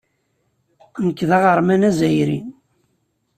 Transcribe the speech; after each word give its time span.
Nekk 1.05 1.19
d 1.29 1.31
aɣerman 1.37 1.87
azzayri. 1.89 2.39